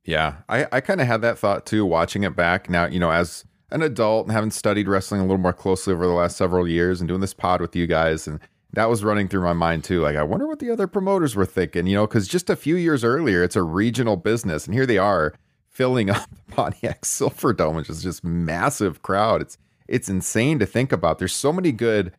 Yeah, 0.05 0.39
I, 0.49 0.67
I 0.73 0.81
kind 0.81 1.01
of 1.01 1.07
had 1.07 1.23
that 1.23 1.39
thought 1.39 1.67
too, 1.67 1.87
watching 1.87 2.25
it 2.25 2.35
back 2.35 2.69
now, 2.69 2.87
you 2.87 2.99
know, 2.99 3.11
as 3.11 3.45
an 3.71 3.83
adult 3.83 4.27
and 4.27 4.33
having 4.33 4.51
studied 4.51 4.89
wrestling 4.89 5.21
a 5.21 5.25
little 5.25 5.39
more 5.39 5.53
closely 5.53 5.93
over 5.93 6.07
the 6.07 6.13
last 6.13 6.37
several 6.37 6.67
years 6.67 7.01
and 7.01 7.09
doing 7.09 7.21
this 7.21 7.35
pod 7.35 7.61
with 7.61 7.77
you 7.77 7.87
guys. 7.87 8.27
And 8.27 8.41
that 8.73 8.89
was 8.89 9.05
running 9.05 9.29
through 9.29 9.43
my 9.43 9.53
mind 9.53 9.85
too. 9.85 10.01
Like, 10.01 10.17
I 10.17 10.23
wonder 10.23 10.47
what 10.47 10.59
the 10.59 10.71
other 10.71 10.87
promoters 10.87 11.37
were 11.37 11.47
thinking, 11.47 11.87
you 11.87 11.95
know, 11.95 12.07
because 12.07 12.29
just 12.29 12.51
a 12.51 12.57
few 12.57 12.77
years 12.77 13.05
earlier, 13.05 13.43
it's 13.43 13.57
a 13.57 13.63
regional 13.63 14.17
business. 14.17 14.67
And 14.67 14.75
here 14.75 14.87
they 14.87 14.99
are 14.99 15.35
filling 15.69 16.11
up 16.11 16.29
the 16.47 16.55
Pontiac 16.55 17.03
Silverdome, 17.03 17.77
which 17.77 17.91
is 17.91 18.03
just 18.03 18.25
massive 18.25 19.03
crowd. 19.03 19.43
It's, 19.43 19.59
it's 19.91 20.09
insane 20.09 20.59
to 20.61 20.67
think 20.67 20.93
about. 20.93 21.19
There's 21.19 21.35
so 21.35 21.53
many 21.53 21.73
good 21.73 22.13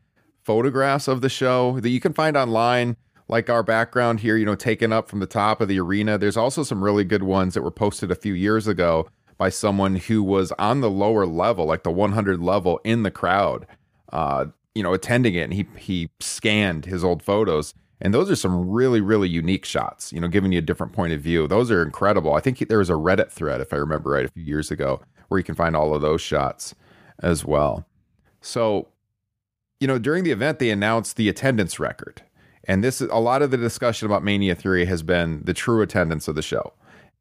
photographs 0.43 1.07
of 1.07 1.21
the 1.21 1.29
show 1.29 1.79
that 1.79 1.89
you 1.89 1.99
can 1.99 2.13
find 2.13 2.35
online 2.35 2.97
like 3.27 3.49
our 3.49 3.63
background 3.63 4.19
here, 4.19 4.35
you 4.35 4.45
know, 4.45 4.55
taken 4.55 4.91
up 4.91 5.07
from 5.07 5.19
the 5.19 5.25
top 5.25 5.61
of 5.61 5.69
the 5.69 5.79
arena. 5.79 6.17
There's 6.17 6.37
also 6.37 6.63
some 6.63 6.83
really 6.83 7.05
good 7.05 7.23
ones 7.23 7.53
that 7.53 7.61
were 7.61 7.71
posted 7.71 8.11
a 8.11 8.15
few 8.15 8.33
years 8.33 8.67
ago 8.67 9.07
by 9.37 9.49
someone 9.49 9.95
who 9.95 10.21
was 10.21 10.51
on 10.59 10.81
the 10.81 10.89
lower 10.89 11.25
level, 11.25 11.65
like 11.65 11.83
the 11.83 11.91
100 11.91 12.41
level 12.41 12.81
in 12.83 13.03
the 13.03 13.09
crowd, 13.09 13.65
uh, 14.11 14.45
you 14.75 14.83
know, 14.83 14.93
attending 14.93 15.33
it. 15.33 15.43
And 15.43 15.53
he, 15.53 15.65
he 15.77 16.09
scanned 16.19 16.85
his 16.85 17.03
old 17.03 17.23
photos. 17.23 17.73
And 18.01 18.13
those 18.13 18.29
are 18.29 18.35
some 18.35 18.69
really, 18.69 18.99
really 18.99 19.29
unique 19.29 19.63
shots, 19.63 20.11
you 20.11 20.19
know, 20.19 20.27
giving 20.27 20.51
you 20.51 20.59
a 20.59 20.63
different 20.63 20.91
point 20.91 21.13
of 21.13 21.21
view. 21.21 21.47
Those 21.47 21.71
are 21.71 21.83
incredible. 21.83 22.33
I 22.33 22.41
think 22.41 22.57
there 22.67 22.79
was 22.79 22.89
a 22.89 22.93
Reddit 22.93 23.31
thread, 23.31 23.61
if 23.61 23.71
I 23.71 23.77
remember 23.77 24.11
right, 24.11 24.25
a 24.25 24.31
few 24.31 24.43
years 24.43 24.71
ago, 24.71 25.01
where 25.29 25.37
you 25.37 25.43
can 25.43 25.55
find 25.55 25.75
all 25.75 25.95
of 25.95 26.01
those 26.01 26.19
shots 26.19 26.75
as 27.21 27.45
well. 27.45 27.85
So, 28.41 28.87
you 29.79 29.87
know, 29.87 29.99
during 29.99 30.23
the 30.23 30.31
event, 30.31 30.59
they 30.59 30.69
announced 30.69 31.15
the 31.15 31.29
attendance 31.29 31.79
record. 31.79 32.21
And 32.65 32.83
this 32.83 33.01
is 33.01 33.09
a 33.11 33.19
lot 33.19 33.41
of 33.41 33.51
the 33.51 33.57
discussion 33.57 34.05
about 34.05 34.23
Mania 34.23 34.55
3 34.55 34.85
has 34.85 35.03
been 35.03 35.41
the 35.43 35.53
true 35.53 35.81
attendance 35.81 36.27
of 36.27 36.35
the 36.35 36.41
show. 36.41 36.73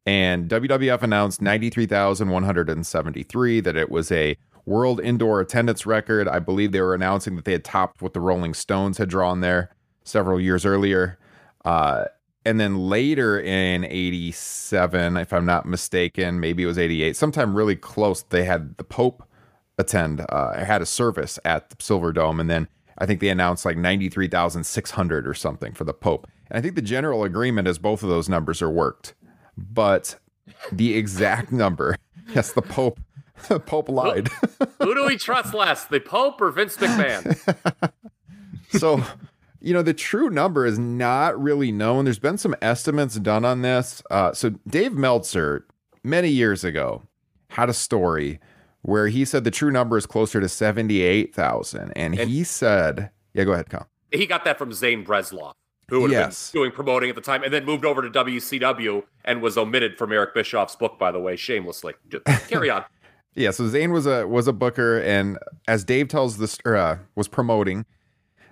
And 0.05 0.49
WWF 0.49 1.03
announced 1.03 1.41
93,173 1.41 3.59
that 3.61 3.75
it 3.75 3.89
was 3.89 4.11
a 4.11 4.37
world 4.65 4.99
indoor 5.01 5.39
attendance 5.39 5.85
record. 5.85 6.27
I 6.27 6.39
believe 6.39 6.71
they 6.71 6.81
were 6.81 6.95
announcing 6.95 7.35
that 7.35 7.45
they 7.45 7.53
had 7.53 7.63
topped 7.63 8.01
what 8.01 8.13
the 8.13 8.19
Rolling 8.19 8.53
Stones 8.53 8.97
had 8.97 9.09
drawn 9.09 9.41
there 9.41 9.71
several 10.03 10.39
years 10.39 10.65
earlier. 10.65 11.17
Uh, 11.65 12.05
and 12.45 12.59
then 12.59 12.89
later 12.89 13.39
in 13.39 13.85
87, 13.85 15.17
if 15.17 15.31
I'm 15.31 15.45
not 15.45 15.67
mistaken, 15.67 16.39
maybe 16.39 16.63
it 16.63 16.67
was 16.67 16.79
88, 16.79 17.15
sometime 17.15 17.55
really 17.55 17.75
close, 17.75 18.23
they 18.23 18.43
had 18.43 18.77
the 18.77 18.83
Pope 18.83 19.23
attend, 19.77 20.25
uh, 20.29 20.63
had 20.63 20.81
a 20.81 20.85
service 20.85 21.39
at 21.45 21.69
the 21.69 21.75
Silverdome. 21.77 22.39
And 22.39 22.49
then 22.49 22.67
I 22.97 23.05
think 23.05 23.19
they 23.19 23.29
announced 23.29 23.65
like 23.65 23.77
93,600 23.77 25.27
or 25.27 25.33
something 25.33 25.73
for 25.73 25.83
the 25.83 25.93
Pope. 25.93 26.27
And 26.49 26.57
I 26.57 26.61
think 26.61 26.75
the 26.75 26.81
general 26.81 27.23
agreement 27.23 27.67
is 27.67 27.77
both 27.79 28.03
of 28.03 28.09
those 28.09 28.29
numbers 28.29 28.61
are 28.61 28.69
worked 28.69 29.13
but 29.57 30.19
the 30.71 30.95
exact 30.95 31.51
number, 31.51 31.95
yes, 32.33 32.53
the 32.53 32.61
Pope, 32.61 32.99
the 33.47 33.59
Pope 33.59 33.89
lied. 33.89 34.27
Who, 34.59 34.65
who 34.79 34.95
do 34.95 35.05
we 35.05 35.17
trust 35.17 35.53
less, 35.53 35.85
the 35.85 35.99
Pope 35.99 36.41
or 36.41 36.51
Vince 36.51 36.77
McMahon? 36.77 37.91
so, 38.69 39.03
you 39.59 39.73
know, 39.73 39.81
the 39.81 39.93
true 39.93 40.29
number 40.29 40.65
is 40.65 40.79
not 40.79 41.41
really 41.41 41.71
known. 41.71 42.05
There's 42.05 42.19
been 42.19 42.37
some 42.37 42.55
estimates 42.61 43.15
done 43.15 43.45
on 43.45 43.61
this. 43.61 44.01
Uh, 44.09 44.33
so, 44.33 44.51
Dave 44.67 44.93
Meltzer, 44.93 45.65
many 46.03 46.29
years 46.29 46.63
ago, 46.63 47.03
had 47.49 47.69
a 47.69 47.73
story 47.73 48.39
where 48.81 49.07
he 49.07 49.25
said 49.25 49.43
the 49.43 49.51
true 49.51 49.71
number 49.71 49.97
is 49.97 50.05
closer 50.05 50.39
to 50.39 50.49
78,000. 50.49 51.91
And, 51.95 52.19
and 52.19 52.29
he 52.29 52.43
said, 52.43 53.11
yeah, 53.33 53.43
go 53.43 53.53
ahead, 53.53 53.69
Kyle. 53.69 53.87
He 54.11 54.25
got 54.25 54.43
that 54.45 54.57
from 54.57 54.73
Zane 54.73 55.05
Bresloff 55.05 55.53
who 55.91 55.99
would 55.99 56.11
have 56.11 56.27
yes. 56.29 56.51
been 56.51 56.61
doing 56.61 56.71
promoting 56.71 57.09
at 57.09 57.15
the 57.15 57.21
time, 57.21 57.43
and 57.43 57.53
then 57.53 57.65
moved 57.65 57.83
over 57.83 58.01
to 58.01 58.09
WCW 58.09 59.03
and 59.25 59.41
was 59.41 59.57
omitted 59.57 59.97
from 59.97 60.13
Eric 60.13 60.33
Bischoff's 60.33 60.75
book, 60.77 60.97
by 60.97 61.11
the 61.11 61.19
way, 61.19 61.35
shamelessly. 61.35 61.93
Just 62.07 62.23
carry 62.47 62.69
on. 62.69 62.85
yeah, 63.35 63.51
so 63.51 63.67
Zane 63.67 63.91
was 63.91 64.07
a 64.07 64.25
was 64.25 64.47
a 64.47 64.53
booker, 64.53 64.99
and 65.01 65.37
as 65.67 65.83
Dave 65.83 66.07
tells 66.07 66.37
this, 66.37 66.57
or, 66.63 66.77
uh, 66.77 66.97
was 67.15 67.27
promoting, 67.27 67.85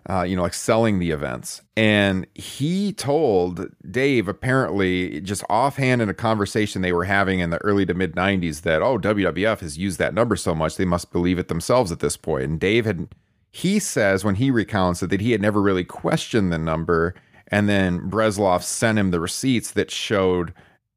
uh, 0.08 0.24
you 0.24 0.36
know, 0.36 0.44
like 0.44 0.54
selling 0.54 1.00
the 1.00 1.12
events, 1.12 1.62
and 1.76 2.28
he 2.36 2.94
told 2.94 3.68
Dave 3.90 4.28
apparently 4.28 5.22
just 5.22 5.44
offhand 5.50 6.02
in 6.02 6.10
a 6.10 6.14
conversation 6.14 6.82
they 6.82 6.94
were 6.94 7.06
having 7.06 7.40
in 7.40 7.50
the 7.50 7.58
early 7.60 7.86
to 7.86 7.94
mid 7.94 8.16
'90s 8.16 8.62
that 8.62 8.82
oh 8.82 8.98
WWF 9.00 9.60
has 9.60 9.78
used 9.78 10.00
that 10.00 10.14
number 10.14 10.36
so 10.36 10.54
much 10.54 10.78
they 10.78 10.86
must 10.86 11.12
believe 11.12 11.40
it 11.40 11.48
themselves 11.48 11.92
at 11.92 12.00
this 12.00 12.18
point. 12.18 12.44
and 12.44 12.60
Dave 12.60 12.86
had. 12.86 13.08
He 13.52 13.80
says 13.80 14.24
when 14.24 14.36
he 14.36 14.52
recounts 14.52 15.02
it 15.02 15.10
that 15.10 15.22
he 15.22 15.32
had 15.32 15.42
never 15.42 15.60
really 15.60 15.84
questioned 15.84 16.54
the 16.54 16.60
number 16.60 17.16
and 17.50 17.68
then 17.68 18.10
Bresloff 18.10 18.64
sent 18.64 19.00
him 19.00 19.12
the 19.12 19.20
receipts 19.20 19.72
that 19.72 19.92
showed, 19.92 20.54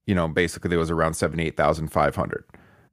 you 0.06 0.14
know, 0.14 0.28
basically 0.28 0.68
there 0.68 0.78
was 0.78 0.90
around 0.90 1.14
78,500 1.14 2.44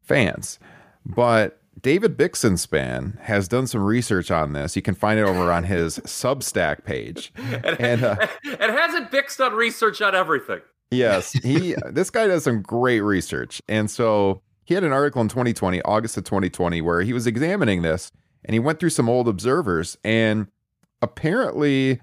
fans. 0.02 0.60
But 1.06 1.59
David 1.82 2.18
Bixenspan 2.18 3.20
has 3.22 3.48
done 3.48 3.68
some 3.68 3.84
research 3.84 4.32
on 4.32 4.54
this. 4.54 4.76
You 4.76 4.82
can 4.82 4.96
find 4.96 5.20
it 5.20 5.24
over 5.24 5.52
on 5.52 5.64
his 5.64 6.00
Substack 6.06 6.84
page. 6.84 7.32
and, 7.36 7.80
and, 7.80 8.04
uh, 8.04 8.16
and 8.44 8.72
hasn't 8.72 9.12
Bix 9.12 9.38
done 9.38 9.54
research 9.54 10.02
on 10.02 10.16
everything? 10.16 10.62
Yes, 10.92 11.32
he. 11.32 11.76
this 11.92 12.10
guy 12.10 12.28
does 12.28 12.44
some 12.44 12.62
great 12.62 13.02
research, 13.02 13.62
and 13.68 13.90
so 13.90 14.42
he 14.66 14.74
had 14.74 14.84
an 14.84 14.92
article 14.92 15.22
in 15.22 15.28
2020, 15.28 15.82
August 15.84 16.18
of 16.18 16.24
2020, 16.24 16.82
where 16.82 17.02
he 17.02 17.14
was 17.14 17.28
examining 17.28 17.84
this, 17.84 18.12
and 18.44 18.54
he 18.54 18.60
went 18.60 18.80
through 18.80 18.90
some 18.90 19.08
old 19.08 19.28
observers, 19.28 19.98
and 20.04 20.48
apparently 21.02 22.02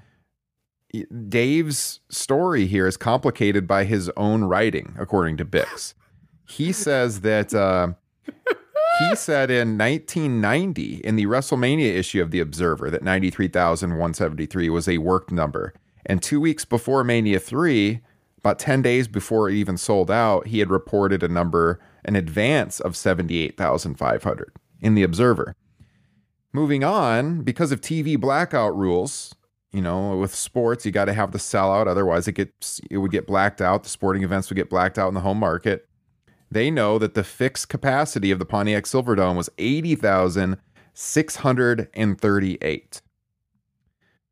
Dave's 1.28 2.00
story 2.10 2.66
here 2.66 2.86
is 2.86 2.96
complicated 2.96 3.66
by 3.66 3.84
his 3.84 4.10
own 4.16 4.44
writing, 4.44 4.94
according 4.98 5.36
to 5.38 5.44
Bix. 5.44 5.94
He 6.48 6.72
says 6.72 7.22
that 7.22 7.52
uh, 7.52 7.88
he 8.98 9.14
said 9.14 9.50
in 9.50 9.76
1990 9.76 10.96
in 10.96 11.16
the 11.16 11.26
WrestleMania 11.26 11.94
issue 11.94 12.22
of 12.22 12.30
The 12.30 12.40
Observer 12.40 12.90
that 12.90 13.02
93,173 13.02 14.70
was 14.70 14.88
a 14.88 14.98
worked 14.98 15.30
number. 15.30 15.74
And 16.06 16.22
two 16.22 16.40
weeks 16.40 16.64
before 16.64 17.04
Mania 17.04 17.38
3, 17.38 18.00
about 18.38 18.58
10 18.58 18.82
days 18.82 19.08
before 19.08 19.48
it 19.48 19.54
even 19.54 19.76
sold 19.76 20.10
out, 20.10 20.46
he 20.46 20.60
had 20.60 20.70
reported 20.70 21.22
a 21.22 21.28
number, 21.28 21.80
an 22.04 22.16
advance 22.16 22.80
of 22.80 22.96
78,500 22.96 24.52
in 24.80 24.94
The 24.94 25.02
Observer. 25.02 25.54
Moving 26.52 26.84
on, 26.84 27.42
because 27.42 27.72
of 27.72 27.80
TV 27.80 28.18
blackout 28.18 28.74
rules, 28.76 29.34
you 29.72 29.82
know, 29.82 30.16
with 30.16 30.34
sports, 30.34 30.86
you 30.86 30.92
got 30.92 31.04
to 31.04 31.12
have 31.12 31.32
the 31.32 31.38
sellout. 31.38 31.86
Otherwise, 31.86 32.28
it 32.28 32.32
gets 32.32 32.80
it 32.90 32.96
would 32.96 33.10
get 33.10 33.26
blacked 33.26 33.60
out. 33.60 33.82
The 33.82 33.90
sporting 33.90 34.22
events 34.22 34.48
would 34.48 34.56
get 34.56 34.70
blacked 34.70 34.98
out 34.98 35.08
in 35.08 35.14
the 35.14 35.20
home 35.20 35.38
market. 35.38 35.86
They 36.50 36.70
know 36.70 36.98
that 36.98 37.14
the 37.14 37.24
fixed 37.24 37.68
capacity 37.68 38.30
of 38.30 38.38
the 38.38 38.44
Pontiac 38.44 38.84
Silverdome 38.84 39.36
was 39.36 39.50
eighty 39.58 39.94
thousand 39.94 40.58
six 40.94 41.36
hundred 41.36 41.88
and 41.94 42.20
thirty-eight. 42.20 43.02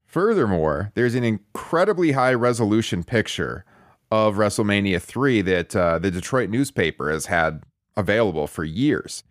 Furthermore, 0.06 0.92
there's 0.94 1.16
an 1.16 1.24
incredibly 1.24 2.12
high 2.12 2.34
resolution 2.34 3.02
picture 3.02 3.64
of 4.12 4.36
WrestleMania 4.36 5.02
3 5.02 5.42
that 5.42 5.74
uh, 5.74 5.98
the 5.98 6.08
Detroit 6.08 6.50
newspaper 6.50 7.10
has 7.10 7.26
had 7.26 7.64
available 7.96 8.46
for 8.46 8.62
years. 8.62 9.24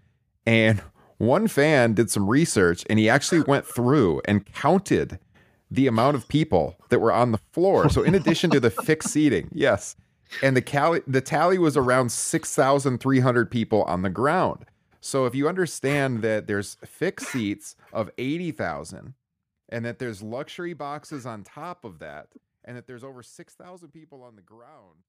And 0.46 0.82
one 1.20 1.48
fan 1.48 1.94
did 1.94 2.10
some 2.12 2.30
research 2.30 2.84
and 2.90 3.00
he 3.00 3.10
actually 3.10 3.42
went 3.42 3.66
through 3.66 4.22
and 4.26 4.46
counted 4.46 5.20
the 5.72 5.88
amount 5.88 6.18
of 6.18 6.28
people 6.28 6.76
that 6.90 7.00
were 7.00 7.14
on 7.14 7.32
the 7.32 7.40
floor. 7.54 7.90
So 7.90 8.04
in 8.04 8.14
addition 8.14 8.50
to 8.52 8.60
the 8.60 8.70
fixed 8.70 9.10
seating, 9.10 9.50
yes, 9.54 9.96
and 10.42 10.56
the 10.56 10.62
cali- 10.62 11.02
the 11.08 11.22
tally 11.22 11.58
was 11.58 11.78
around 11.78 12.12
6,300 12.12 13.52
people 13.52 13.84
on 13.84 14.02
the 14.02 14.10
ground. 14.10 14.66
So 15.02 15.26
if 15.26 15.36
you 15.36 15.50
understand 15.50 16.22
that 16.22 16.48
there's 16.48 16.78
fixed 16.86 17.28
seats 17.28 17.76
of 17.92 18.10
80,000 18.18 19.14
and 19.70 19.86
that 19.86 20.00
there's 20.00 20.22
luxury 20.22 20.74
boxes 20.74 21.26
on 21.26 21.44
top 21.44 21.84
of 21.84 22.00
that 22.00 22.30
and 22.64 22.78
that 22.78 22.88
there's 22.88 23.04
over 23.04 23.22
6,000 23.22 23.90
people 23.90 24.24
on 24.24 24.36
the 24.36 24.42
ground 24.42 25.04